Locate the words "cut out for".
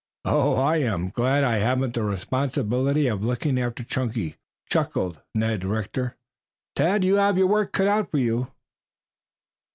7.71-8.17